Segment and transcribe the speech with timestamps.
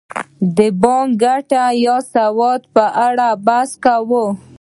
[0.57, 4.25] د بانکي ګټې یا سود په اړه بحث کوو